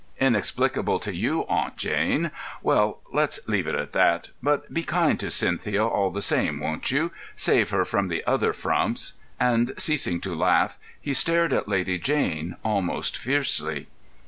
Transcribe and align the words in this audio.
"Inexplicable 0.19 0.97
to 1.01 1.13
you, 1.15 1.43
eh, 1.43 1.45
Aunt 1.47 1.77
Jane? 1.77 2.31
Well, 2.63 3.01
let's 3.13 3.39
leave 3.47 3.67
it 3.67 3.75
at 3.75 3.91
that. 3.91 4.29
But 4.41 4.73
be 4.73 4.81
kind 4.81 5.19
to 5.19 5.29
Cynthia 5.29 5.85
all 5.85 6.09
the 6.09 6.23
same, 6.23 6.59
won't 6.59 6.89
you? 6.89 7.11
Save 7.35 7.69
her 7.69 7.85
from 7.85 8.07
the 8.07 8.25
other 8.25 8.51
frumps," 8.51 9.13
and, 9.39 9.73
ceasing 9.77 10.19
to 10.21 10.33
laugh, 10.33 10.79
he 10.99 11.13
stared 11.13 11.53
at 11.53 11.69
Lady 11.69 11.99
Jane 11.99 12.55
almost 12.65 13.15
fiercely. 13.15 13.89